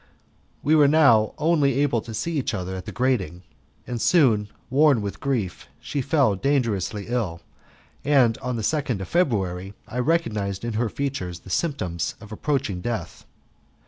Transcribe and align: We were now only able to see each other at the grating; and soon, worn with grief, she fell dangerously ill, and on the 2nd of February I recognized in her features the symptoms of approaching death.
We 0.63 0.73
were 0.73 0.87
now 0.87 1.35
only 1.37 1.79
able 1.79 2.01
to 2.01 2.13
see 2.15 2.35
each 2.39 2.55
other 2.55 2.75
at 2.75 2.85
the 2.85 2.91
grating; 2.91 3.43
and 3.85 4.01
soon, 4.01 4.49
worn 4.71 5.03
with 5.03 5.19
grief, 5.19 5.67
she 5.79 6.01
fell 6.01 6.33
dangerously 6.35 7.05
ill, 7.07 7.39
and 8.03 8.35
on 8.39 8.55
the 8.55 8.63
2nd 8.63 8.99
of 9.01 9.07
February 9.07 9.75
I 9.87 9.99
recognized 9.99 10.65
in 10.65 10.73
her 10.73 10.89
features 10.89 11.41
the 11.41 11.51
symptoms 11.51 12.15
of 12.19 12.31
approaching 12.31 12.81
death. 12.81 13.25